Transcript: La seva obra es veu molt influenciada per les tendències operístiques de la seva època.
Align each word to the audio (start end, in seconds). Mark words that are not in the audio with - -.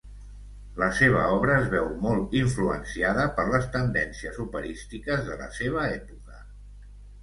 La 0.83 0.87
seva 0.99 1.19
obra 1.33 1.57
es 1.57 1.67
veu 1.73 1.91
molt 2.07 2.33
influenciada 2.41 3.29
per 3.39 3.47
les 3.53 3.71
tendències 3.79 4.43
operístiques 4.49 5.27
de 5.33 5.43
la 5.47 5.55
seva 5.63 5.89
època. 6.05 6.47